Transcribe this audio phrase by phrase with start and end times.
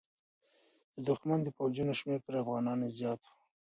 [0.95, 3.31] د دښمن د پوځونو شمېر تر افغانانو زیات و.